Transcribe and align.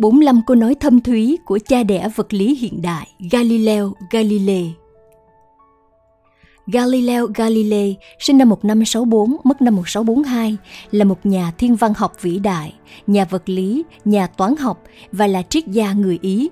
45 0.00 0.40
câu 0.46 0.56
nói 0.56 0.74
thâm 0.74 1.00
thúy 1.00 1.38
của 1.44 1.58
cha 1.68 1.82
đẻ 1.82 2.08
vật 2.16 2.32
lý 2.32 2.54
hiện 2.54 2.82
đại 2.82 3.08
Galileo 3.30 3.92
Galilei. 4.10 4.72
Galileo 6.66 7.26
Galilei 7.26 7.96
sinh 8.18 8.38
năm 8.38 8.48
1564, 8.48 9.36
mất 9.44 9.62
năm 9.62 9.76
1642, 9.76 10.56
là 10.90 11.04
một 11.04 11.26
nhà 11.26 11.52
thiên 11.58 11.76
văn 11.76 11.94
học 11.96 12.12
vĩ 12.20 12.38
đại, 12.38 12.74
nhà 13.06 13.24
vật 13.24 13.48
lý, 13.48 13.82
nhà 14.04 14.26
toán 14.26 14.56
học 14.56 14.82
và 15.12 15.26
là 15.26 15.42
triết 15.42 15.66
gia 15.66 15.92
người 15.92 16.18
Ý. 16.22 16.48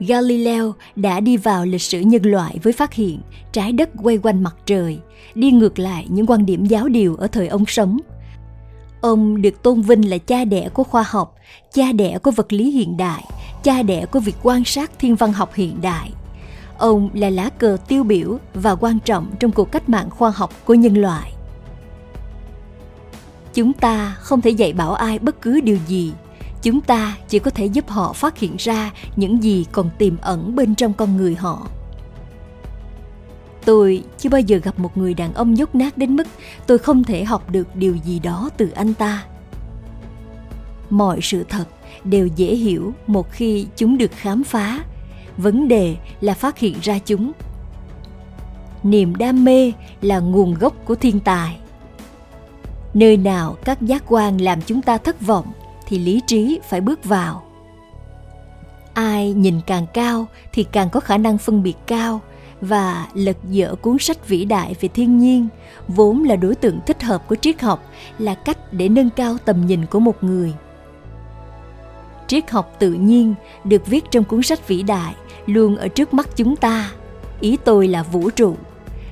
Galileo 0.00 0.74
đã 0.96 1.20
đi 1.20 1.36
vào 1.36 1.66
lịch 1.66 1.82
sử 1.82 2.00
nhân 2.00 2.22
loại 2.22 2.58
với 2.62 2.72
phát 2.72 2.94
hiện 2.94 3.20
trái 3.52 3.72
đất 3.72 3.90
quay 4.02 4.18
quanh 4.18 4.42
mặt 4.42 4.56
trời, 4.66 4.98
đi 5.34 5.50
ngược 5.50 5.78
lại 5.78 6.06
những 6.08 6.26
quan 6.26 6.46
điểm 6.46 6.66
giáo 6.66 6.88
điều 6.88 7.16
ở 7.16 7.26
thời 7.26 7.48
ông 7.48 7.64
sống– 7.66 7.98
Ông 9.00 9.42
được 9.42 9.62
tôn 9.62 9.80
vinh 9.80 10.10
là 10.10 10.18
cha 10.18 10.44
đẻ 10.44 10.68
của 10.68 10.84
khoa 10.84 11.04
học, 11.08 11.34
cha 11.72 11.92
đẻ 11.92 12.18
của 12.18 12.30
vật 12.30 12.52
lý 12.52 12.70
hiện 12.70 12.96
đại, 12.96 13.24
cha 13.62 13.82
đẻ 13.82 14.06
của 14.06 14.20
việc 14.20 14.36
quan 14.42 14.64
sát 14.64 14.90
thiên 14.98 15.16
văn 15.16 15.32
học 15.32 15.54
hiện 15.54 15.80
đại. 15.80 16.12
Ông 16.78 17.10
là 17.14 17.30
lá 17.30 17.50
cờ 17.58 17.76
tiêu 17.88 18.04
biểu 18.04 18.38
và 18.54 18.74
quan 18.74 18.98
trọng 19.04 19.26
trong 19.40 19.52
cuộc 19.52 19.72
cách 19.72 19.88
mạng 19.88 20.10
khoa 20.10 20.30
học 20.30 20.52
của 20.64 20.74
nhân 20.74 20.94
loại. 20.94 21.32
Chúng 23.54 23.72
ta 23.72 24.16
không 24.18 24.40
thể 24.40 24.50
dạy 24.50 24.72
bảo 24.72 24.94
ai 24.94 25.18
bất 25.18 25.42
cứ 25.42 25.60
điều 25.60 25.78
gì, 25.86 26.12
chúng 26.62 26.80
ta 26.80 27.16
chỉ 27.28 27.38
có 27.38 27.50
thể 27.50 27.66
giúp 27.66 27.88
họ 27.88 28.12
phát 28.12 28.38
hiện 28.38 28.56
ra 28.58 28.90
những 29.16 29.42
gì 29.42 29.66
còn 29.72 29.90
tiềm 29.98 30.16
ẩn 30.20 30.56
bên 30.56 30.74
trong 30.74 30.92
con 30.92 31.16
người 31.16 31.34
họ 31.34 31.66
Tôi 33.66 34.02
chưa 34.18 34.30
bao 34.30 34.40
giờ 34.40 34.58
gặp 34.58 34.78
một 34.78 34.96
người 34.96 35.14
đàn 35.14 35.34
ông 35.34 35.58
dốt 35.58 35.74
nát 35.74 35.98
đến 35.98 36.16
mức 36.16 36.26
tôi 36.66 36.78
không 36.78 37.04
thể 37.04 37.24
học 37.24 37.50
được 37.50 37.76
điều 37.76 37.96
gì 37.96 38.18
đó 38.18 38.50
từ 38.56 38.70
anh 38.70 38.94
ta. 38.94 39.24
Mọi 40.90 41.18
sự 41.22 41.44
thật 41.48 41.64
đều 42.04 42.26
dễ 42.26 42.54
hiểu 42.54 42.92
một 43.06 43.30
khi 43.30 43.66
chúng 43.76 43.98
được 43.98 44.10
khám 44.16 44.44
phá. 44.44 44.84
Vấn 45.36 45.68
đề 45.68 45.96
là 46.20 46.34
phát 46.34 46.58
hiện 46.58 46.76
ra 46.82 46.98
chúng. 46.98 47.32
Niềm 48.82 49.16
đam 49.16 49.44
mê 49.44 49.72
là 50.02 50.18
nguồn 50.18 50.54
gốc 50.54 50.74
của 50.84 50.94
thiên 50.94 51.20
tài. 51.20 51.58
Nơi 52.94 53.16
nào 53.16 53.56
các 53.64 53.82
giác 53.82 54.02
quan 54.06 54.40
làm 54.40 54.62
chúng 54.62 54.82
ta 54.82 54.98
thất 54.98 55.20
vọng 55.20 55.46
thì 55.86 55.98
lý 55.98 56.20
trí 56.26 56.60
phải 56.68 56.80
bước 56.80 57.04
vào. 57.04 57.42
Ai 58.94 59.32
nhìn 59.32 59.60
càng 59.66 59.86
cao 59.94 60.26
thì 60.52 60.64
càng 60.72 60.90
có 60.90 61.00
khả 61.00 61.18
năng 61.18 61.38
phân 61.38 61.62
biệt 61.62 61.76
cao– 61.86 62.20
và 62.60 63.06
lật 63.14 63.36
dở 63.50 63.74
cuốn 63.80 63.98
sách 63.98 64.28
vĩ 64.28 64.44
đại 64.44 64.74
về 64.80 64.88
thiên 64.88 65.18
nhiên, 65.18 65.48
vốn 65.88 66.24
là 66.24 66.36
đối 66.36 66.54
tượng 66.54 66.80
thích 66.86 67.02
hợp 67.02 67.28
của 67.28 67.36
triết 67.36 67.60
học, 67.60 67.90
là 68.18 68.34
cách 68.34 68.72
để 68.72 68.88
nâng 68.88 69.10
cao 69.10 69.36
tầm 69.44 69.66
nhìn 69.66 69.86
của 69.86 70.00
một 70.00 70.24
người. 70.24 70.52
Triết 72.26 72.50
học 72.50 72.76
tự 72.78 72.92
nhiên 72.92 73.34
được 73.64 73.86
viết 73.86 74.04
trong 74.10 74.24
cuốn 74.24 74.42
sách 74.42 74.68
vĩ 74.68 74.82
đại, 74.82 75.14
luôn 75.46 75.76
ở 75.76 75.88
trước 75.88 76.14
mắt 76.14 76.28
chúng 76.36 76.56
ta. 76.56 76.90
Ý 77.40 77.56
tôi 77.64 77.88
là 77.88 78.02
vũ 78.02 78.30
trụ. 78.30 78.56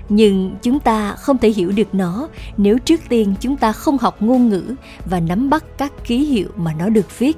Nhưng 0.08 0.56
chúng 0.62 0.81
ta 0.81 1.12
không 1.12 1.39
thể 1.39 1.48
hiểu 1.48 1.73
được 1.73 1.95
nó 1.95 2.29
nếu 2.56 2.79
trước 2.79 3.01
tiên 3.08 3.34
chúng 3.41 3.56
ta 3.56 3.73
không 3.73 3.98
học 3.98 4.23
ngôn 4.23 4.48
ngữ 4.48 4.75
và 5.05 5.20
nắm 5.20 5.51
bắt 5.51 5.64
các 5.79 5.92
ký 6.05 6.25
hiệu 6.25 6.48
mà 6.56 6.75
nó 6.79 6.89
được 6.89 7.19
viết. 7.19 7.36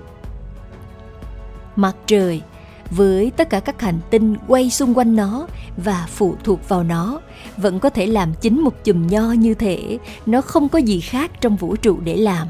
Mặt 1.76 1.96
trời 2.06 2.42
với 2.90 3.32
tất 3.36 3.50
cả 3.50 3.60
các 3.60 3.80
hành 3.80 4.00
tinh 4.10 4.36
quay 4.48 4.70
xung 4.70 4.98
quanh 4.98 5.16
nó 5.16 5.46
và 5.76 6.06
phụ 6.10 6.34
thuộc 6.44 6.68
vào 6.68 6.82
nó, 6.82 7.20
vẫn 7.56 7.80
có 7.80 7.90
thể 7.90 8.06
làm 8.06 8.34
chính 8.40 8.60
một 8.60 8.84
chùm 8.84 9.06
nho 9.06 9.32
như 9.32 9.54
thể 9.54 9.98
nó 10.26 10.40
không 10.40 10.68
có 10.68 10.78
gì 10.78 11.00
khác 11.00 11.30
trong 11.40 11.56
vũ 11.56 11.76
trụ 11.76 12.00
để 12.04 12.16
làm. 12.16 12.48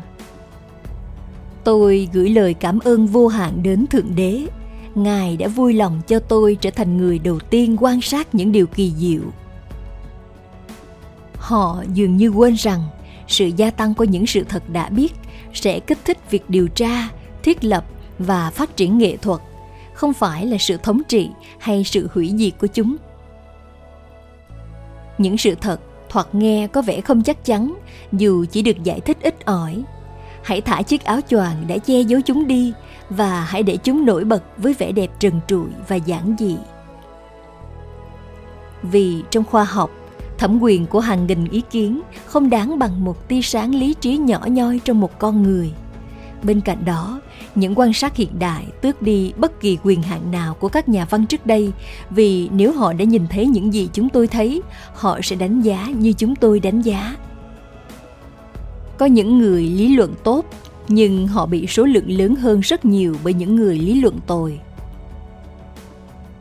Tôi 1.65 2.09
gửi 2.13 2.29
lời 2.29 2.55
cảm 2.55 2.79
ơn 2.79 3.07
vô 3.07 3.29
hạn 3.29 3.63
đến 3.63 3.87
thượng 3.87 4.15
đế. 4.17 4.47
Ngài 4.95 5.37
đã 5.37 5.49
vui 5.49 5.73
lòng 5.75 6.01
cho 6.07 6.19
tôi 6.19 6.57
trở 6.61 6.71
thành 6.71 6.97
người 6.97 7.19
đầu 7.19 7.39
tiên 7.39 7.77
quan 7.81 8.01
sát 8.01 8.35
những 8.35 8.53
điều 8.53 8.67
kỳ 8.67 8.93
diệu. 8.97 9.21
Họ 11.37 11.83
dường 11.95 12.17
như 12.17 12.29
quên 12.29 12.55
rằng 12.55 12.83
sự 13.29 13.51
gia 13.57 13.71
tăng 13.71 13.95
của 13.95 14.05
những 14.05 14.27
sự 14.27 14.45
thật 14.49 14.63
đã 14.69 14.89
biết 14.89 15.15
sẽ 15.55 15.81
kích 15.81 15.99
thích 16.05 16.19
việc 16.31 16.51
điều 16.51 16.69
tra, 16.69 17.09
thiết 17.43 17.65
lập 17.65 17.85
và 18.19 18.51
phát 18.51 18.77
triển 18.77 18.99
nghệ 18.99 19.17
thuật 19.17 19.41
không 19.97 20.13
phải 20.13 20.47
là 20.47 20.59
sự 20.59 20.77
thống 20.77 21.03
trị 21.09 21.31
hay 21.59 21.85
sự 21.85 22.09
hủy 22.15 22.35
diệt 22.37 22.53
của 22.61 22.67
chúng. 22.67 22.97
Những 25.19 25.39
sự 25.39 25.55
thật 25.55 25.81
thoạt 26.09 26.35
nghe 26.35 26.67
có 26.67 26.83
vẻ 26.83 27.01
không 27.01 27.23
chắc 27.23 27.45
chắn, 27.45 27.75
dù 28.13 28.45
chỉ 28.51 28.63
được 28.63 28.85
giải 28.85 29.01
thích 29.01 29.17
ít 29.21 29.45
ỏi. 29.45 29.83
Hãy 30.43 30.61
thả 30.61 30.83
chiếc 30.83 31.05
áo 31.05 31.21
choàng 31.29 31.65
đã 31.69 31.79
che 31.79 32.01
giấu 32.01 32.21
chúng 32.21 32.47
đi 32.47 32.73
và 33.11 33.41
hãy 33.41 33.63
để 33.63 33.77
chúng 33.77 34.07
nổi 34.07 34.25
bật 34.25 34.43
với 34.57 34.75
vẻ 34.75 34.93
đẹp 34.93 35.11
trần 35.19 35.41
trụi 35.49 35.69
và 35.89 35.97
giản 35.97 36.37
dị. 36.39 36.57
Vì 38.83 39.23
trong 39.31 39.45
khoa 39.45 39.65
học, 39.65 39.91
thẩm 40.39 40.63
quyền 40.63 40.87
của 40.87 41.01
hàng 41.01 41.27
nghìn 41.27 41.49
ý 41.49 41.63
kiến 41.71 42.01
không 42.27 42.51
đáng 42.51 42.79
bằng 42.79 43.05
một 43.05 43.29
tia 43.29 43.43
sáng 43.43 43.75
lý 43.75 43.95
trí 43.95 44.17
nhỏ 44.17 44.41
nhoi 44.47 44.81
trong 44.85 45.01
một 45.01 45.19
con 45.19 45.43
người 45.43 45.73
bên 46.47 46.61
cạnh 46.61 46.85
đó, 46.85 47.21
những 47.55 47.79
quan 47.79 47.93
sát 47.93 48.17
hiện 48.17 48.39
đại 48.39 48.67
tước 48.81 49.03
đi 49.03 49.33
bất 49.37 49.61
kỳ 49.61 49.79
quyền 49.83 50.03
hạn 50.03 50.31
nào 50.31 50.55
của 50.55 50.69
các 50.69 50.89
nhà 50.89 51.07
văn 51.11 51.27
trước 51.27 51.47
đây, 51.47 51.73
vì 52.11 52.49
nếu 52.53 52.73
họ 52.73 52.93
đã 52.93 53.05
nhìn 53.05 53.27
thấy 53.31 53.47
những 53.47 53.75
gì 53.75 53.89
chúng 53.93 54.09
tôi 54.09 54.27
thấy, 54.27 54.63
họ 54.95 55.21
sẽ 55.23 55.37
đánh 55.37 55.61
giá 55.61 55.87
như 55.99 56.13
chúng 56.13 56.37
tôi 56.37 56.61
đánh 56.61 56.83
giá. 56.83 57.17
Có 58.99 59.07
những 59.07 59.39
người 59.39 59.63
lý 59.63 59.97
luận 59.97 60.15
tốt, 60.25 60.45
nhưng 60.89 61.27
họ 61.27 61.47
bị 61.47 61.67
số 61.67 61.85
lượng 61.85 62.11
lớn 62.11 62.37
hơn 62.37 62.61
rất 62.61 62.85
nhiều 62.85 63.17
bởi 63.25 63.35
những 63.35 63.57
người 63.57 63.79
lý 63.79 64.01
luận 64.01 64.19
tồi. 64.27 64.61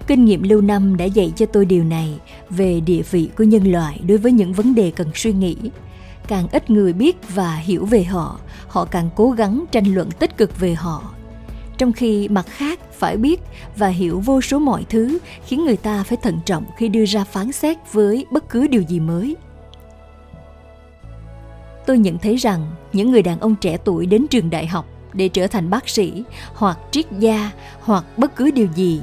Kinh 0.07 0.25
nghiệm 0.25 0.43
lâu 0.43 0.61
năm 0.61 0.97
đã 0.97 1.05
dạy 1.05 1.33
cho 1.35 1.45
tôi 1.45 1.65
điều 1.65 1.83
này 1.83 2.13
về 2.49 2.79
địa 2.79 3.01
vị 3.11 3.29
của 3.37 3.43
nhân 3.43 3.71
loại 3.71 3.99
đối 4.07 4.17
với 4.17 4.31
những 4.31 4.53
vấn 4.53 4.75
đề 4.75 4.91
cần 4.91 5.07
suy 5.15 5.33
nghĩ 5.33 5.55
càng 6.27 6.47
ít 6.51 6.69
người 6.69 6.93
biết 6.93 7.17
và 7.29 7.55
hiểu 7.55 7.85
về 7.85 8.03
họ 8.03 8.39
họ 8.67 8.85
càng 8.85 9.09
cố 9.15 9.31
gắng 9.31 9.65
tranh 9.71 9.85
luận 9.93 10.11
tích 10.11 10.37
cực 10.37 10.59
về 10.59 10.73
họ. 10.73 11.03
Trong 11.77 11.93
khi 11.93 12.27
mặt 12.27 12.45
khác 12.47 12.79
phải 12.93 13.17
biết 13.17 13.41
và 13.75 13.87
hiểu 13.87 14.19
vô 14.19 14.41
số 14.41 14.59
mọi 14.59 14.85
thứ, 14.89 15.17
khiến 15.45 15.65
người 15.65 15.77
ta 15.77 16.03
phải 16.03 16.17
thận 16.21 16.39
trọng 16.45 16.65
khi 16.77 16.87
đưa 16.87 17.05
ra 17.05 17.23
phán 17.23 17.51
xét 17.51 17.77
với 17.93 18.25
bất 18.31 18.49
cứ 18.49 18.67
điều 18.67 18.81
gì 18.81 18.99
mới. 18.99 19.35
Tôi 21.85 21.97
nhận 21.97 22.17
thấy 22.17 22.35
rằng 22.35 22.67
những 22.93 23.11
người 23.11 23.21
đàn 23.21 23.39
ông 23.39 23.55
trẻ 23.55 23.77
tuổi 23.77 24.05
đến 24.05 24.25
trường 24.27 24.49
đại 24.49 24.67
học 24.67 24.85
để 25.13 25.27
trở 25.27 25.47
thành 25.47 25.69
bác 25.69 25.89
sĩ 25.89 26.23
hoặc 26.53 26.77
triết 26.91 27.05
gia 27.19 27.51
hoặc 27.81 28.17
bất 28.17 28.35
cứ 28.35 28.51
điều 28.51 28.67
gì, 28.75 29.01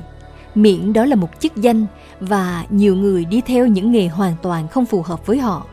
miễn 0.55 0.93
đó 0.93 1.05
là 1.05 1.17
một 1.17 1.29
chức 1.41 1.57
danh 1.57 1.87
và 2.21 2.65
nhiều 2.71 2.97
người 2.97 3.25
đi 3.25 3.41
theo 3.41 3.67
những 3.67 3.93
nghề 3.93 4.09
hoàn 4.09 4.37
toàn 4.43 4.69
không 4.69 4.87
phù 4.87 5.03
hợp 5.03 5.27
với 5.27 5.39
họ 5.39 5.67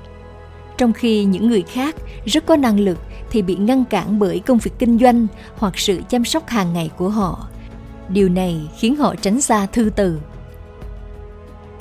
trong 0.80 0.94
khi 0.94 1.24
những 1.24 1.48
người 1.48 1.62
khác 1.62 1.96
rất 2.26 2.46
có 2.46 2.56
năng 2.56 2.80
lực 2.80 2.98
thì 3.32 3.42
bị 3.42 3.56
ngăn 3.56 3.86
cản 3.86 4.20
bởi 4.20 4.40
công 4.40 4.58
việc 4.58 4.72
kinh 4.80 5.00
doanh 5.00 5.28
hoặc 5.56 5.80
sự 5.80 6.02
chăm 6.10 6.26
sóc 6.26 6.48
hàng 6.48 6.74
ngày 6.74 6.90
của 6.98 7.10
họ. 7.10 7.48
Điều 8.10 8.30
này 8.30 8.70
khiến 8.78 8.96
họ 8.96 9.16
tránh 9.16 9.42
xa 9.42 9.66
thư 9.66 9.90
từ. 9.96 10.20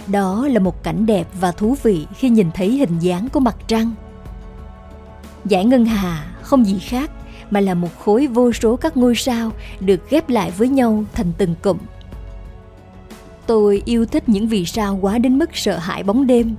Đó 0.07 0.49
là 0.49 0.61
một 0.61 0.83
cảnh 0.83 1.07
đẹp 1.07 1.29
và 1.41 1.53
thú 1.53 1.77
vị 1.83 2.07
khi 2.17 2.29
nhìn 2.29 2.51
thấy 2.55 2.71
hình 2.71 2.99
dáng 2.99 3.29
của 3.29 3.41
mặt 3.41 3.57
trăng. 3.67 3.93
Giải 5.45 5.65
ngân 5.65 5.85
hà 5.85 6.27
không 6.43 6.65
gì 6.65 6.79
khác 6.79 7.11
mà 7.51 7.61
là 7.61 7.75
một 7.75 7.99
khối 7.99 8.27
vô 8.27 8.53
số 8.53 8.77
các 8.77 8.97
ngôi 8.97 9.15
sao 9.15 9.53
được 9.81 10.11
ghép 10.11 10.29
lại 10.29 10.51
với 10.51 10.69
nhau 10.69 11.05
thành 11.15 11.33
từng 11.39 11.55
cụm. 11.63 11.79
Tôi 13.47 13.83
yêu 13.85 14.07
thích 14.07 14.29
những 14.29 14.49
vì 14.49 14.65
sao 14.65 14.99
quá 15.01 15.19
đến 15.19 15.39
mức 15.39 15.51
sợ 15.57 15.79
hãi 15.79 16.03
bóng 16.03 16.27
đêm 16.27 16.55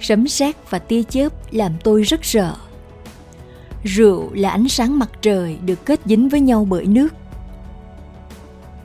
sấm 0.00 0.28
sét 0.28 0.56
và 0.70 0.78
tia 0.78 1.02
chớp 1.02 1.32
làm 1.50 1.72
tôi 1.84 2.02
rất 2.02 2.24
sợ. 2.24 2.54
Rượu 3.84 4.34
là 4.34 4.50
ánh 4.50 4.68
sáng 4.68 4.98
mặt 4.98 5.10
trời 5.22 5.58
được 5.66 5.86
kết 5.86 6.00
dính 6.04 6.28
với 6.28 6.40
nhau 6.40 6.66
bởi 6.70 6.86
nước. 6.86 7.08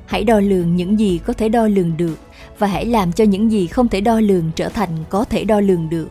Hãy 0.06 0.24
đo 0.24 0.40
lường 0.40 0.76
những 0.76 1.00
gì 1.00 1.20
có 1.26 1.34
thể 1.34 1.50
đo 1.50 1.68
lường 1.68 1.98
được 1.98 2.18
và 2.60 2.68
hãy 2.68 2.86
làm 2.86 3.12
cho 3.12 3.24
những 3.24 3.52
gì 3.52 3.68
không 3.68 3.88
thể 3.88 4.02
đo 4.02 4.20
lường 4.20 4.52
trở 4.56 4.70
thành 4.70 4.90
có 5.10 5.24
thể 5.24 5.44
đo 5.44 5.60
lường 5.60 5.90
được. 5.90 6.10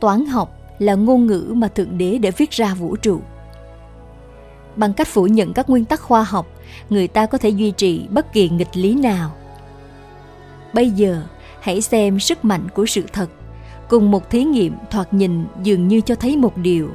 Toán 0.00 0.26
học 0.26 0.58
là 0.78 0.94
ngôn 0.94 1.26
ngữ 1.26 1.52
mà 1.56 1.68
thượng 1.68 1.98
đế 1.98 2.18
để 2.18 2.30
viết 2.30 2.50
ra 2.50 2.74
vũ 2.74 2.96
trụ. 2.96 3.20
Bằng 4.76 4.92
cách 4.92 5.08
phủ 5.08 5.26
nhận 5.26 5.52
các 5.52 5.70
nguyên 5.70 5.84
tắc 5.84 6.00
khoa 6.00 6.22
học, 6.22 6.46
người 6.90 7.08
ta 7.08 7.26
có 7.26 7.38
thể 7.38 7.48
duy 7.48 7.70
trì 7.70 8.06
bất 8.10 8.32
kỳ 8.32 8.48
nghịch 8.48 8.76
lý 8.76 8.94
nào. 8.94 9.30
Bây 10.72 10.90
giờ 10.90 11.22
hãy 11.68 11.80
xem 11.80 12.20
sức 12.20 12.44
mạnh 12.44 12.68
của 12.74 12.86
sự 12.86 13.02
thật. 13.12 13.30
Cùng 13.88 14.10
một 14.10 14.30
thí 14.30 14.44
nghiệm 14.44 14.72
thoạt 14.90 15.14
nhìn 15.14 15.44
dường 15.62 15.88
như 15.88 16.00
cho 16.00 16.14
thấy 16.14 16.36
một 16.36 16.56
điều. 16.56 16.90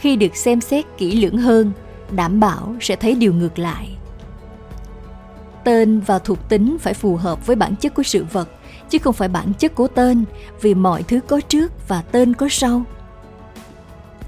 Khi 0.00 0.16
được 0.16 0.36
xem 0.36 0.60
xét 0.60 0.84
kỹ 0.96 1.20
lưỡng 1.20 1.36
hơn, 1.38 1.72
đảm 2.10 2.40
bảo 2.40 2.74
sẽ 2.80 2.96
thấy 2.96 3.14
điều 3.14 3.34
ngược 3.34 3.58
lại. 3.58 3.88
Tên 5.64 6.00
và 6.00 6.18
thuộc 6.18 6.48
tính 6.48 6.76
phải 6.80 6.94
phù 6.94 7.16
hợp 7.16 7.46
với 7.46 7.56
bản 7.56 7.76
chất 7.76 7.94
của 7.94 8.02
sự 8.02 8.26
vật, 8.32 8.48
chứ 8.90 8.98
không 8.98 9.14
phải 9.14 9.28
bản 9.28 9.52
chất 9.58 9.74
của 9.74 9.88
tên, 9.88 10.24
vì 10.60 10.74
mọi 10.74 11.02
thứ 11.02 11.20
có 11.20 11.40
trước 11.40 11.88
và 11.88 12.02
tên 12.02 12.34
có 12.34 12.48
sau 12.50 12.82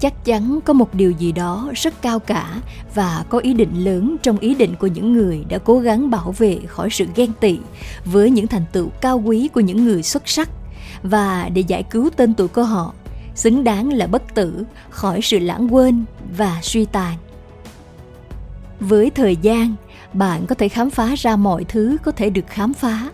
chắc 0.01 0.25
chắn 0.25 0.59
có 0.65 0.73
một 0.73 0.95
điều 0.95 1.11
gì 1.11 1.31
đó 1.31 1.71
rất 1.75 2.01
cao 2.01 2.19
cả 2.19 2.61
và 2.95 3.25
có 3.29 3.37
ý 3.37 3.53
định 3.53 3.85
lớn 3.85 4.15
trong 4.23 4.37
ý 4.37 4.55
định 4.55 4.75
của 4.79 4.87
những 4.87 5.13
người 5.13 5.45
đã 5.49 5.57
cố 5.57 5.79
gắng 5.79 6.09
bảo 6.09 6.31
vệ 6.37 6.59
khỏi 6.67 6.89
sự 6.91 7.05
ghen 7.15 7.31
tị 7.39 7.59
với 8.05 8.29
những 8.29 8.47
thành 8.47 8.65
tựu 8.71 8.89
cao 9.01 9.21
quý 9.25 9.47
của 9.53 9.59
những 9.59 9.85
người 9.85 10.03
xuất 10.03 10.29
sắc. 10.29 10.49
Và 11.03 11.49
để 11.53 11.61
giải 11.61 11.83
cứu 11.83 12.09
tên 12.15 12.33
tuổi 12.33 12.47
của 12.47 12.63
họ, 12.63 12.93
xứng 13.35 13.63
đáng 13.63 13.93
là 13.93 14.07
bất 14.07 14.35
tử 14.35 14.63
khỏi 14.89 15.21
sự 15.21 15.39
lãng 15.39 15.73
quên 15.73 16.05
và 16.37 16.59
suy 16.61 16.85
tàn. 16.85 17.17
Với 18.79 19.09
thời 19.09 19.35
gian, 19.35 19.75
bạn 20.13 20.45
có 20.47 20.55
thể 20.55 20.69
khám 20.69 20.89
phá 20.89 21.15
ra 21.17 21.35
mọi 21.35 21.63
thứ 21.63 21.97
có 22.03 22.11
thể 22.11 22.29
được 22.29 22.47
khám 22.47 22.73
phá 22.73 23.09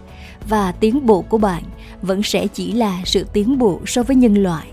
và 0.49 0.71
tiến 0.71 1.05
bộ 1.05 1.21
của 1.21 1.37
bạn 1.37 1.63
vẫn 2.01 2.23
sẽ 2.23 2.47
chỉ 2.47 2.71
là 2.71 3.01
sự 3.05 3.25
tiến 3.33 3.57
bộ 3.57 3.81
so 3.85 4.03
với 4.03 4.15
nhân 4.15 4.43
loại 4.43 4.67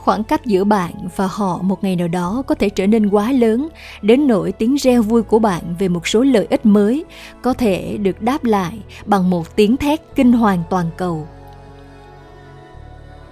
khoảng 0.00 0.24
cách 0.24 0.46
giữa 0.46 0.64
bạn 0.64 0.92
và 1.16 1.26
họ 1.26 1.58
một 1.62 1.84
ngày 1.84 1.96
nào 1.96 2.08
đó 2.08 2.42
có 2.46 2.54
thể 2.54 2.68
trở 2.68 2.86
nên 2.86 3.08
quá 3.10 3.32
lớn 3.32 3.68
đến 4.02 4.26
nỗi 4.26 4.52
tiếng 4.52 4.74
reo 4.74 5.02
vui 5.02 5.22
của 5.22 5.38
bạn 5.38 5.62
về 5.78 5.88
một 5.88 6.08
số 6.08 6.22
lợi 6.22 6.46
ích 6.50 6.66
mới 6.66 7.04
có 7.42 7.52
thể 7.52 7.96
được 7.96 8.22
đáp 8.22 8.44
lại 8.44 8.78
bằng 9.06 9.30
một 9.30 9.56
tiếng 9.56 9.76
thét 9.76 10.00
kinh 10.14 10.32
hoàng 10.32 10.62
toàn 10.70 10.86
cầu 10.96 11.26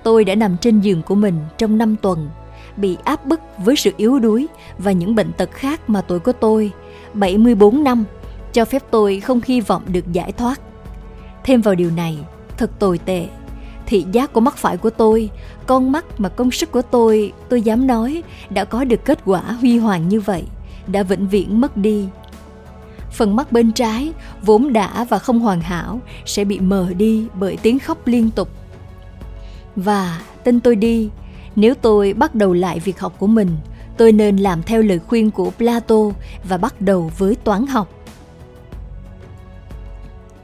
tôi 0.02 0.24
đã 0.24 0.34
nằm 0.34 0.56
trên 0.56 0.80
giường 0.80 1.02
của 1.02 1.14
mình 1.14 1.34
trong 1.58 1.78
năm 1.78 1.96
tuần 1.96 2.30
bị 2.76 2.96
áp 3.04 3.26
bức 3.26 3.40
với 3.64 3.76
sự 3.76 3.92
yếu 3.96 4.18
đuối 4.18 4.46
và 4.78 4.92
những 4.92 5.14
bệnh 5.14 5.32
tật 5.32 5.50
khác 5.52 5.90
mà 5.90 6.00
tuổi 6.00 6.18
của 6.18 6.32
tôi 6.32 6.72
74 7.14 7.84
năm 7.84 8.04
cho 8.52 8.64
phép 8.64 8.82
tôi 8.90 9.20
không 9.20 9.40
hy 9.46 9.60
vọng 9.60 9.82
được 9.86 10.12
giải 10.12 10.32
thoát. 10.32 10.60
Thêm 11.44 11.60
vào 11.60 11.74
điều 11.74 11.90
này, 11.90 12.18
thật 12.56 12.70
tồi 12.78 12.98
tệ. 12.98 13.28
Thị 13.88 14.06
giác 14.12 14.32
của 14.32 14.40
mắt 14.40 14.56
phải 14.56 14.76
của 14.76 14.90
tôi, 14.90 15.30
con 15.66 15.92
mắt 15.92 16.04
mà 16.20 16.28
công 16.28 16.50
sức 16.50 16.72
của 16.72 16.82
tôi, 16.82 17.32
tôi 17.48 17.62
dám 17.62 17.86
nói, 17.86 18.22
đã 18.50 18.64
có 18.64 18.84
được 18.84 19.04
kết 19.04 19.18
quả 19.24 19.40
huy 19.40 19.78
hoàng 19.78 20.08
như 20.08 20.20
vậy, 20.20 20.44
đã 20.86 21.02
vĩnh 21.02 21.28
viễn 21.28 21.60
mất 21.60 21.76
đi. 21.76 22.08
Phần 23.12 23.36
mắt 23.36 23.52
bên 23.52 23.72
trái, 23.72 24.12
vốn 24.42 24.72
đã 24.72 25.04
và 25.04 25.18
không 25.18 25.38
hoàn 25.38 25.60
hảo, 25.60 26.00
sẽ 26.26 26.44
bị 26.44 26.60
mờ 26.60 26.92
đi 26.96 27.26
bởi 27.34 27.58
tiếng 27.62 27.78
khóc 27.78 28.06
liên 28.06 28.30
tục. 28.30 28.48
Và 29.76 30.20
tin 30.44 30.60
tôi 30.60 30.76
đi, 30.76 31.10
nếu 31.56 31.74
tôi 31.74 32.12
bắt 32.12 32.34
đầu 32.34 32.52
lại 32.52 32.78
việc 32.78 33.00
học 33.00 33.14
của 33.18 33.26
mình, 33.26 33.56
tôi 33.96 34.12
nên 34.12 34.36
làm 34.36 34.62
theo 34.62 34.82
lời 34.82 34.98
khuyên 34.98 35.30
của 35.30 35.50
Plato 35.50 35.96
và 36.44 36.56
bắt 36.56 36.80
đầu 36.80 37.10
với 37.18 37.34
toán 37.34 37.66
học. 37.66 37.88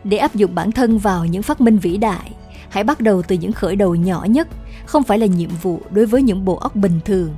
Để 0.04 0.16
áp 0.16 0.34
dụng 0.34 0.54
bản 0.54 0.72
thân 0.72 0.98
vào 0.98 1.24
những 1.24 1.42
phát 1.42 1.60
minh 1.60 1.78
vĩ 1.78 1.96
đại, 1.96 2.32
hãy 2.68 2.84
bắt 2.84 3.00
đầu 3.00 3.22
từ 3.22 3.36
những 3.36 3.52
khởi 3.52 3.76
đầu 3.76 3.94
nhỏ 3.94 4.26
nhất, 4.28 4.48
không 4.86 5.02
phải 5.02 5.18
là 5.18 5.26
nhiệm 5.26 5.50
vụ 5.62 5.80
đối 5.90 6.06
với 6.06 6.22
những 6.22 6.44
bộ 6.44 6.56
óc 6.56 6.76
bình 6.76 7.00
thường. 7.04 7.34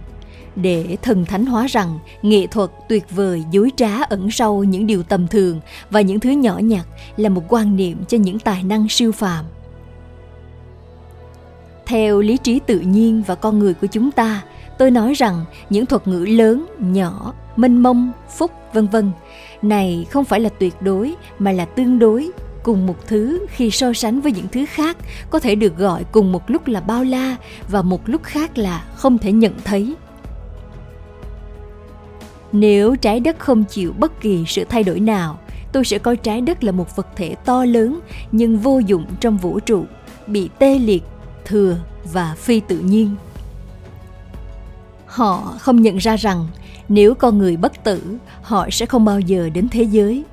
Để 0.57 0.97
thần 1.03 1.25
thánh 1.25 1.47
hóa 1.47 1.67
rằng 1.67 1.99
nghệ 2.23 2.47
thuật 2.47 2.71
tuyệt 2.89 3.05
vời 3.11 3.45
dối 3.51 3.71
trá 3.77 4.03
ẩn 4.03 4.31
sâu 4.31 4.65
những 4.65 4.87
điều 4.87 5.03
tầm 5.03 5.29
thường 5.29 5.61
và 5.91 6.01
những 6.01 6.21
thứ 6.21 6.31
nhỏ 6.31 6.59
nhặt 6.59 6.87
là 7.17 7.29
một 7.29 7.43
quan 7.49 7.77
niệm 7.77 8.05
cho 8.09 8.19
những 8.19 8.39
tài 8.39 8.63
năng 8.63 8.89
siêu 8.89 9.13
phàm 9.13 9.45
theo 11.87 12.21
lý 12.21 12.37
trí 12.37 12.61
tự 12.67 12.81
nhiên 12.81 13.23
và 13.27 13.35
con 13.35 13.59
người 13.59 13.75
của 13.75 13.87
chúng 13.87 14.11
ta 14.11 14.43
tôi 14.79 14.91
nói 14.91 15.15
rằng 15.15 15.45
những 15.71 15.87
thuật 15.87 16.09
ngữ 16.09 16.25
lớn 16.25 16.67
nhỏ 16.79 17.35
mênh 17.57 17.83
mông 17.83 18.13
phúc 18.37 18.51
vân 18.73 18.87
vân 18.87 19.13
này 19.63 20.07
không 20.11 20.25
phải 20.25 20.41
là 20.41 20.49
tuyệt 20.49 20.83
đối 20.83 21.15
mà 21.39 21.53
là 21.53 21.65
tương 21.65 21.99
đối 21.99 22.31
cùng 22.67 22.87
một 22.87 23.07
thứ 23.07 23.47
khi 23.49 23.71
so 23.71 23.93
sánh 23.93 24.21
với 24.21 24.33
những 24.33 24.47
thứ 24.53 24.65
khác 24.69 24.97
có 25.31 25.39
thể 25.39 25.55
được 25.55 25.77
gọi 25.77 26.05
cùng 26.13 26.33
một 26.33 26.51
lúc 26.51 26.67
là 26.67 26.81
bao 26.81 27.05
la 27.05 27.37
và 27.69 27.83
một 27.83 28.09
lúc 28.09 28.23
khác 28.23 28.59
là 28.59 28.85
không 28.95 29.19
thể 29.19 29.33
nhận 29.33 29.53
thấy. 29.65 29.95
Nếu 32.53 32.97
trái 32.97 33.21
đất 33.21 33.39
không 33.39 33.65
chịu 33.65 33.93
bất 33.99 34.21
kỳ 34.21 34.45
sự 34.47 34.65
thay 34.65 34.83
đổi 34.83 35.01
nào, 35.01 35.39
tôi 35.73 35.85
sẽ 35.85 35.99
coi 35.99 36.17
trái 36.17 36.41
đất 36.41 36.65
là 36.65 36.73
một 36.73 36.97
vật 36.97 37.07
thể 37.17 37.35
to 37.35 37.65
lớn 37.65 38.01
nhưng 38.33 38.59
vô 38.59 38.79
dụng 38.79 39.07
trong 39.21 39.37
vũ 39.37 39.61
trụ, 39.61 39.85
bị 40.27 40.49
tê 40.59 40.79
liệt, 40.79 41.03
thừa 41.45 41.77
và 42.13 42.35
phi 42.39 42.61
tự 42.61 42.79
nhiên. 42.79 43.15
Họ 45.07 45.55
không 45.59 45.83
nhận 45.83 45.97
ra 45.97 46.17
rằng 46.17 46.47
nếu 46.89 47.15
con 47.15 47.39
người 47.39 47.57
bất 47.57 47.85
tử, 47.85 48.03
họ 48.43 48.69
sẽ 48.71 48.87
không 48.87 49.05
bao 49.05 49.21
giờ 49.21 49.51
đến 49.55 49.69
thế 49.69 49.83
giới 49.83 50.25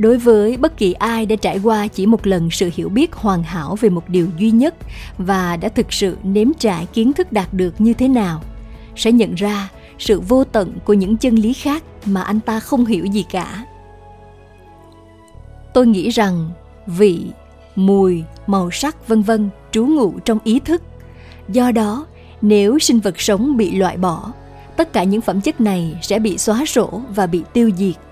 đối 0.00 0.18
với 0.18 0.56
bất 0.56 0.76
kỳ 0.76 0.92
ai 0.92 1.26
đã 1.26 1.36
trải 1.36 1.60
qua 1.64 1.86
chỉ 1.86 2.06
một 2.06 2.26
lần 2.26 2.50
sự 2.50 2.70
hiểu 2.74 2.88
biết 2.88 3.14
hoàn 3.14 3.42
hảo 3.42 3.76
về 3.80 3.88
một 3.88 4.08
điều 4.08 4.28
duy 4.38 4.50
nhất 4.50 4.74
và 5.18 5.56
đã 5.56 5.68
thực 5.68 5.92
sự 5.92 6.16
nếm 6.22 6.48
trải 6.58 6.86
kiến 6.86 7.12
thức 7.12 7.32
đạt 7.32 7.54
được 7.54 7.80
như 7.80 7.92
thế 7.92 8.08
nào, 8.08 8.42
sẽ 8.96 9.12
nhận 9.12 9.34
ra 9.34 9.68
sự 9.98 10.20
vô 10.20 10.44
tận 10.44 10.78
của 10.84 10.92
những 10.92 11.16
chân 11.16 11.34
lý 11.34 11.52
khác 11.52 11.82
mà 12.04 12.22
anh 12.22 12.40
ta 12.40 12.60
không 12.60 12.86
hiểu 12.86 13.04
gì 13.04 13.24
cả. 13.30 13.64
Tôi 15.74 15.86
nghĩ 15.86 16.10
rằng 16.10 16.50
vị, 16.86 17.26
mùi, 17.76 18.22
màu 18.46 18.70
sắc, 18.70 19.08
vân 19.08 19.22
vân, 19.22 19.50
trú 19.72 19.86
ngụ 19.86 20.18
trong 20.24 20.38
ý 20.44 20.60
thức. 20.60 20.82
Do 21.48 21.72
đó, 21.72 22.06
nếu 22.42 22.78
sinh 22.78 23.00
vật 23.00 23.20
sống 23.20 23.56
bị 23.56 23.76
loại 23.76 23.96
bỏ, 23.96 24.32
tất 24.76 24.92
cả 24.92 25.04
những 25.04 25.20
phẩm 25.20 25.40
chất 25.40 25.60
này 25.60 25.98
sẽ 26.02 26.18
bị 26.18 26.38
xóa 26.38 26.64
sổ 26.66 27.02
và 27.14 27.26
bị 27.26 27.42
tiêu 27.52 27.70
diệt 27.76 28.09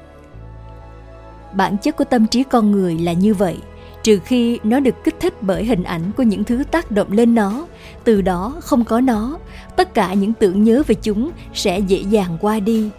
bản 1.55 1.77
chất 1.79 1.97
của 1.97 2.05
tâm 2.05 2.27
trí 2.27 2.43
con 2.43 2.71
người 2.71 2.99
là 2.99 3.13
như 3.13 3.35
vậy. 3.35 3.57
Trừ 4.03 4.19
khi 4.25 4.59
nó 4.65 4.81
được 4.81 5.05
kích 5.05 5.15
thích 5.21 5.43
bởi 5.43 5.65
hình 5.65 5.83
ảnh 5.83 6.03
của 6.17 6.23
những 6.23 6.45
thứ 6.45 6.65
tác 6.71 6.91
động 6.91 7.13
lên 7.13 7.35
nó, 7.35 7.67
từ 8.05 8.23
đó 8.23 8.55
không 8.61 8.85
có 8.85 9.01
nó, 9.01 9.39
tất 9.77 9.95
cả 9.95 10.15
những 10.15 10.33
tưởng 10.33 10.65
nhớ 10.65 10.83
về 10.87 10.95
chúng 10.95 11.31
sẽ 11.55 11.79
dễ 11.79 11.99
dàng 12.11 12.39
qua 12.41 12.61
đi. 12.61 12.91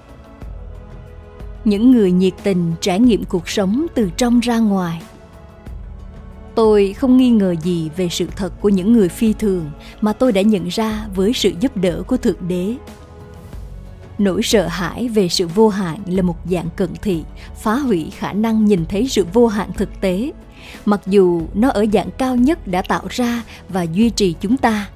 Những 1.65 1.91
người 1.91 2.11
nhiệt 2.11 2.33
tình 2.43 2.73
trải 2.81 2.99
nghiệm 2.99 3.23
cuộc 3.23 3.49
sống 3.49 3.87
từ 3.95 4.09
trong 4.17 4.39
ra 4.39 4.59
ngoài. 4.59 5.01
Tôi 6.55 6.93
không 6.93 7.17
nghi 7.17 7.29
ngờ 7.29 7.55
gì 7.63 7.89
về 7.97 8.09
sự 8.09 8.27
thật 8.35 8.53
của 8.61 8.69
những 8.69 8.93
người 8.93 9.09
phi 9.09 9.33
thường 9.33 9.71
mà 10.01 10.13
tôi 10.13 10.31
đã 10.31 10.41
nhận 10.41 10.67
ra 10.67 11.05
với 11.15 11.33
sự 11.33 11.51
giúp 11.59 11.77
đỡ 11.77 12.03
của 12.07 12.17
thượng 12.17 12.47
đế 12.47 12.75
nỗi 14.19 14.43
sợ 14.43 14.67
hãi 14.67 15.07
về 15.07 15.29
sự 15.29 15.47
vô 15.47 15.69
hạn 15.69 15.99
là 16.05 16.21
một 16.21 16.37
dạng 16.45 16.69
cận 16.75 16.89
thị, 17.01 17.23
phá 17.55 17.75
hủy 17.75 18.11
khả 18.17 18.33
năng 18.33 18.65
nhìn 18.65 18.85
thấy 18.85 19.07
sự 19.07 19.25
vô 19.33 19.47
hạn 19.47 19.69
thực 19.73 20.01
tế. 20.01 20.31
Mặc 20.85 21.01
dù 21.05 21.41
nó 21.53 21.69
ở 21.69 21.85
dạng 21.93 22.09
cao 22.17 22.35
nhất 22.35 22.67
đã 22.67 22.81
tạo 22.81 23.03
ra 23.09 23.43
và 23.69 23.83
duy 23.83 24.09
trì 24.09 24.35
chúng 24.41 24.57
ta, 24.57 24.89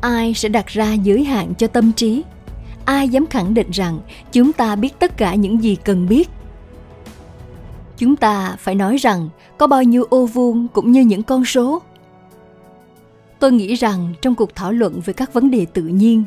ai 0.00 0.34
sẽ 0.34 0.48
đặt 0.48 0.66
ra 0.66 0.92
giới 0.92 1.24
hạn 1.24 1.54
cho 1.54 1.66
tâm 1.66 1.92
trí? 1.92 2.22
Ai 2.84 3.08
dám 3.08 3.26
khẳng 3.26 3.54
định 3.54 3.70
rằng 3.70 4.00
chúng 4.32 4.52
ta 4.52 4.76
biết 4.76 4.98
tất 4.98 5.16
cả 5.16 5.34
những 5.34 5.62
gì 5.62 5.76
cần 5.84 6.08
biết? 6.08 6.28
Chúng 7.96 8.16
ta 8.16 8.56
phải 8.58 8.74
nói 8.74 8.96
rằng 8.96 9.28
có 9.58 9.66
bao 9.66 9.82
nhiêu 9.82 10.04
ô 10.10 10.26
vuông 10.26 10.68
cũng 10.68 10.92
như 10.92 11.00
những 11.00 11.22
con 11.22 11.44
số. 11.44 11.82
Tôi 13.38 13.52
nghĩ 13.52 13.74
rằng 13.74 14.14
trong 14.22 14.34
cuộc 14.34 14.54
thảo 14.54 14.72
luận 14.72 15.00
về 15.04 15.12
các 15.12 15.32
vấn 15.32 15.50
đề 15.50 15.66
tự 15.72 15.82
nhiên 15.82 16.24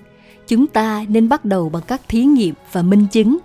chúng 0.48 0.68
ta 0.68 1.06
nên 1.08 1.30
bắt 1.30 1.46
đầu 1.46 1.70
bằng 1.70 1.84
các 1.88 2.02
thí 2.08 2.24
nghiệm 2.24 2.56
và 2.72 2.82
minh 2.82 3.08
chứng. 3.12 3.38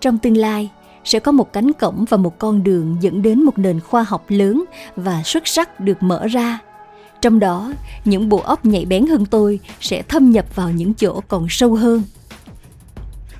Trong 0.00 0.18
tương 0.18 0.36
lai 0.36 0.70
sẽ 1.04 1.18
có 1.20 1.32
một 1.32 1.52
cánh 1.52 1.72
cổng 1.72 2.04
và 2.08 2.16
một 2.16 2.38
con 2.38 2.62
đường 2.62 2.96
dẫn 3.00 3.22
đến 3.22 3.42
một 3.42 3.58
nền 3.58 3.80
khoa 3.80 4.02
học 4.02 4.24
lớn 4.28 4.64
và 4.96 5.22
xuất 5.22 5.48
sắc 5.48 5.80
được 5.80 6.02
mở 6.02 6.26
ra. 6.26 6.58
Trong 7.20 7.38
đó 7.38 7.72
những 8.04 8.28
bộ 8.28 8.38
óc 8.38 8.64
nhạy 8.64 8.84
bén 8.84 9.06
hơn 9.06 9.26
tôi 9.26 9.60
sẽ 9.80 10.02
thâm 10.02 10.30
nhập 10.30 10.56
vào 10.56 10.70
những 10.70 10.94
chỗ 10.94 11.20
còn 11.28 11.46
sâu 11.50 11.74
hơn. 11.74 12.02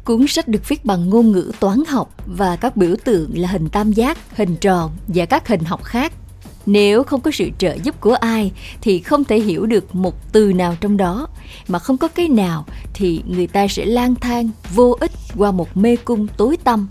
Cuốn 0.04 0.26
sách 0.26 0.48
được 0.48 0.68
viết 0.68 0.84
bằng 0.84 1.08
ngôn 1.10 1.32
ngữ 1.32 1.52
toán 1.60 1.82
học 1.88 2.14
và 2.26 2.56
các 2.56 2.76
biểu 2.76 2.96
tượng 3.04 3.30
là 3.34 3.48
hình 3.48 3.68
tam 3.68 3.92
giác, 3.92 4.36
hình 4.36 4.56
tròn 4.56 4.90
và 5.08 5.26
các 5.26 5.48
hình 5.48 5.64
học 5.64 5.82
khác. 5.82 6.12
Nếu 6.66 7.02
không 7.02 7.20
có 7.20 7.30
sự 7.30 7.50
trợ 7.58 7.76
giúp 7.82 8.00
của 8.00 8.14
ai 8.14 8.52
thì 8.80 8.98
không 8.98 9.24
thể 9.24 9.40
hiểu 9.40 9.66
được 9.66 9.94
một 9.94 10.32
từ 10.32 10.52
nào 10.52 10.76
trong 10.80 10.96
đó, 10.96 11.28
mà 11.68 11.78
không 11.78 11.98
có 11.98 12.08
cái 12.08 12.28
nào 12.28 12.66
thì 12.94 13.22
người 13.26 13.46
ta 13.46 13.68
sẽ 13.68 13.84
lang 13.84 14.14
thang 14.14 14.50
vô 14.74 14.96
ích 15.00 15.12
qua 15.36 15.50
một 15.50 15.76
mê 15.76 15.96
cung 15.96 16.26
tối 16.36 16.56
tăm. 16.64 16.88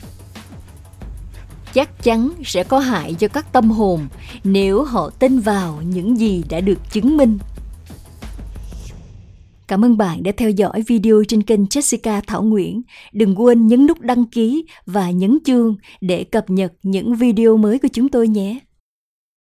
Chắc 1.73 2.03
chắn 2.03 2.29
sẽ 2.45 2.63
có 2.63 2.79
hại 2.79 3.13
cho 3.13 3.27
các 3.27 3.53
tâm 3.53 3.71
hồn 3.71 4.07
nếu 4.43 4.83
họ 4.83 5.09
tin 5.09 5.39
vào 5.39 5.79
những 5.85 6.17
gì 6.17 6.43
đã 6.49 6.59
được 6.59 6.79
chứng 6.91 7.17
minh 7.17 7.37
Cảm 9.71 9.85
ơn 9.85 9.97
bạn 9.97 10.23
đã 10.23 10.31
theo 10.37 10.49
dõi 10.49 10.83
video 10.87 11.23
trên 11.27 11.43
kênh 11.43 11.63
Jessica 11.63 12.21
Thảo 12.27 12.43
Nguyễn. 12.43 12.81
Đừng 13.13 13.41
quên 13.41 13.67
nhấn 13.67 13.87
nút 13.87 13.99
đăng 14.01 14.25
ký 14.25 14.65
và 14.85 15.11
nhấn 15.11 15.39
chuông 15.45 15.75
để 16.01 16.23
cập 16.23 16.49
nhật 16.49 16.73
những 16.83 17.15
video 17.15 17.57
mới 17.57 17.79
của 17.79 17.87
chúng 17.93 18.09
tôi 18.09 18.27
nhé. 18.27 18.59